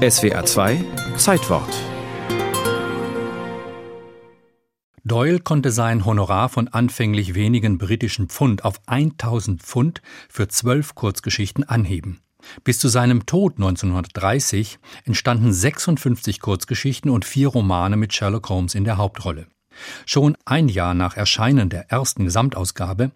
[0.00, 0.82] SWR 2
[1.18, 1.68] Zeitwort
[5.04, 10.00] Doyle konnte sein Honorar von anfänglich wenigen britischen Pfund auf 1000 Pfund
[10.30, 12.22] für zwölf Kurzgeschichten anheben.
[12.64, 18.84] Bis zu seinem Tod 1930 entstanden 56 Kurzgeschichten und vier Romane mit Sherlock Holmes in
[18.84, 19.48] der Hauptrolle.
[20.06, 23.10] Schon ein Jahr nach Erscheinen der ersten Gesamtausgabe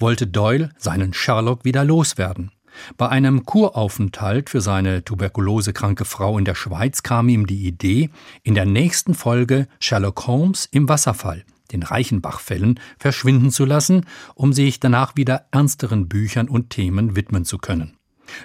[0.00, 2.50] wollte Doyle seinen Sherlock wieder loswerden.
[2.96, 8.10] Bei einem Kuraufenthalt für seine tuberkulosekranke Frau in der Schweiz kam ihm die Idee,
[8.42, 14.80] in der nächsten Folge Sherlock Holmes im Wasserfall, den Reichenbachfällen, verschwinden zu lassen, um sich
[14.80, 17.96] danach wieder ernsteren Büchern und Themen widmen zu können.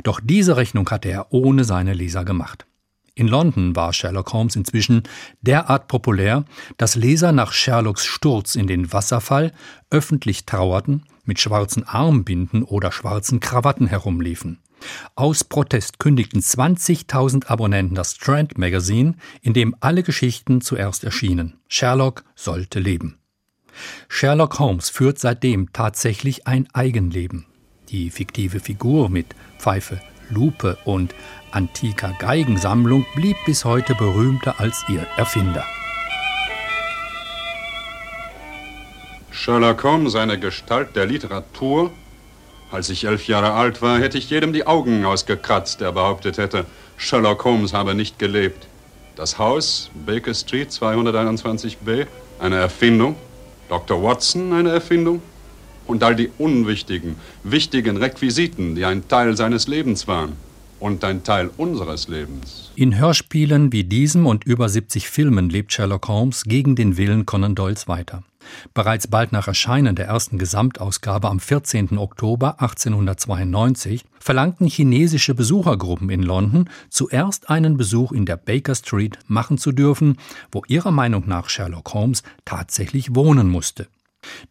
[0.04, 2.66] Doch diese Rechnung hatte er ohne seine Leser gemacht.
[3.20, 5.04] In London war Sherlock Holmes inzwischen
[5.42, 6.46] derart populär,
[6.78, 9.52] dass Leser nach Sherlocks Sturz in den Wasserfall
[9.90, 14.60] öffentlich trauerten, mit schwarzen Armbinden oder schwarzen Krawatten herumliefen.
[15.16, 21.60] Aus Protest kündigten 20.000 Abonnenten das Strand Magazine, in dem alle Geschichten zuerst erschienen.
[21.68, 23.20] Sherlock sollte leben.
[24.08, 27.46] Sherlock Holmes führt seitdem tatsächlich ein Eigenleben.
[27.90, 29.28] Die fiktive Figur mit
[29.60, 31.14] Pfeife, Lupe und
[31.52, 35.66] antiker Geigensammlung blieb bis heute berühmter als ihr Erfinder.
[39.50, 41.90] Sherlock Holmes, eine Gestalt der Literatur.
[42.70, 46.68] Als ich elf Jahre alt war, hätte ich jedem die Augen ausgekratzt, der behauptet hätte,
[46.98, 48.68] Sherlock Holmes habe nicht gelebt.
[49.16, 52.06] Das Haus, Baker Street 221b,
[52.38, 53.16] eine Erfindung.
[53.70, 54.04] Dr.
[54.04, 55.20] Watson, eine Erfindung.
[55.88, 60.34] Und all die unwichtigen, wichtigen Requisiten, die ein Teil seines Lebens waren
[60.80, 62.70] und ein Teil unseres Lebens.
[62.76, 67.56] In Hörspielen wie diesem und über 70 Filmen lebt Sherlock Holmes gegen den Willen Conan
[67.56, 68.24] Doyles weiter.
[68.74, 71.98] Bereits bald nach Erscheinen der ersten Gesamtausgabe am 14.
[71.98, 79.58] Oktober 1892 verlangten chinesische Besuchergruppen in London zuerst einen Besuch in der Baker Street machen
[79.58, 80.18] zu dürfen,
[80.52, 83.88] wo ihrer Meinung nach Sherlock Holmes tatsächlich wohnen musste.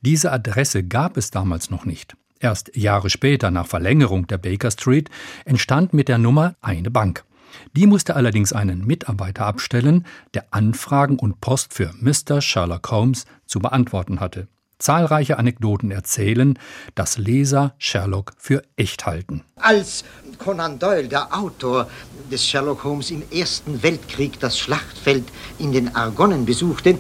[0.00, 2.16] Diese Adresse gab es damals noch nicht.
[2.40, 5.10] Erst Jahre später, nach Verlängerung der Baker Street,
[5.44, 7.24] entstand mit der Nummer eine Bank.
[7.72, 12.40] Die musste allerdings einen Mitarbeiter abstellen, der Anfragen und Post für Mr.
[12.40, 14.48] Sherlock Holmes zu beantworten hatte.
[14.78, 16.56] Zahlreiche Anekdoten erzählen,
[16.94, 19.42] dass Leser Sherlock für echt halten.
[19.56, 20.04] Als
[20.38, 21.90] Conan Doyle, der Autor
[22.30, 25.24] des Sherlock Holmes im Ersten Weltkrieg, das Schlachtfeld
[25.58, 26.96] in den Argonnen besuchte,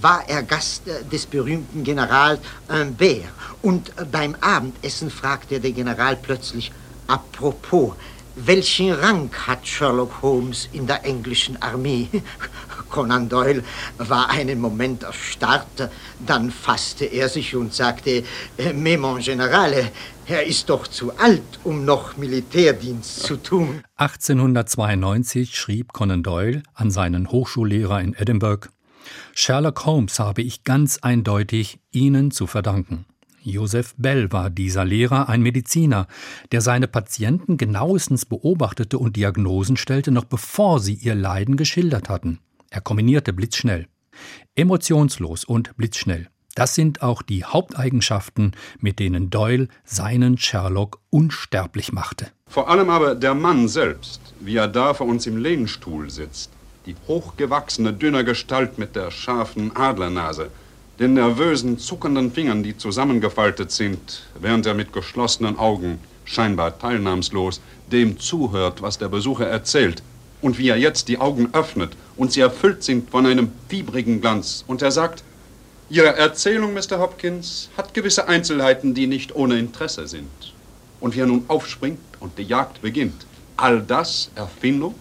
[0.00, 3.24] war er Gast äh, des berühmten Generals Humbert.
[3.62, 6.70] Und beim Abendessen fragte der General plötzlich,
[7.08, 7.94] apropos,
[8.36, 12.08] welchen Rang hat Sherlock Holmes in der englischen Armee?
[12.90, 13.64] Conan Doyle
[13.98, 15.90] war einen Moment erstarrt,
[16.24, 18.22] dann fasste er sich und sagte,
[18.74, 19.90] Mais mon Generale,
[20.26, 23.82] er ist doch zu alt, um noch Militärdienst zu tun.
[23.96, 28.68] 1892 schrieb Conan Doyle an seinen Hochschullehrer in Edinburgh,
[29.34, 33.06] Sherlock Holmes habe ich ganz eindeutig Ihnen zu verdanken.
[33.46, 36.08] Joseph Bell war dieser Lehrer, ein Mediziner,
[36.50, 42.40] der seine Patienten genauestens beobachtete und Diagnosen stellte, noch bevor sie ihr Leiden geschildert hatten.
[42.70, 43.86] Er kombinierte blitzschnell.
[44.56, 46.28] Emotionslos und blitzschnell.
[46.56, 52.28] Das sind auch die Haupteigenschaften, mit denen Doyle seinen Sherlock unsterblich machte.
[52.48, 56.50] Vor allem aber der Mann selbst, wie er da vor uns im Lehnstuhl sitzt,
[56.86, 60.50] die hochgewachsene, dünne Gestalt mit der scharfen Adlernase,
[60.98, 67.60] den nervösen, zuckenden Fingern, die zusammengefaltet sind, während er mit geschlossenen Augen, scheinbar teilnahmslos,
[67.92, 70.02] dem zuhört, was der Besucher erzählt,
[70.42, 74.64] und wie er jetzt die Augen öffnet und sie erfüllt sind von einem fiebrigen Glanz,
[74.66, 75.22] und er sagt,
[75.88, 76.98] Ihre Erzählung, Mr.
[76.98, 80.52] Hopkins, hat gewisse Einzelheiten, die nicht ohne Interesse sind.
[80.98, 83.24] Und wie er nun aufspringt und die Jagd beginnt,
[83.56, 84.96] all das Erfindung?